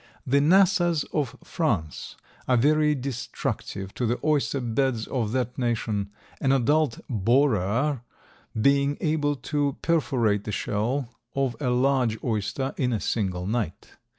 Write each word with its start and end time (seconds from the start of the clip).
The 0.25 0.39
Nassas 0.41 1.05
of 1.13 1.37
France 1.43 2.15
are 2.47 2.57
very 2.57 2.95
destructive 2.95 3.93
to 3.93 4.07
the 4.07 4.17
oyster 4.23 4.59
beds 4.59 5.05
of 5.05 5.31
that 5.33 5.55
nation, 5.59 6.09
an 6.39 6.51
adult 6.51 7.01
"borer" 7.07 8.01
being 8.59 8.97
able 8.99 9.35
to 9.35 9.77
perforate 9.83 10.43
the 10.45 10.51
shell 10.51 11.13
of 11.35 11.55
a 11.59 11.69
large 11.69 12.17
oyster 12.23 12.73
in 12.77 12.93
a 12.93 12.99
single 12.99 13.45
night. 13.45 13.95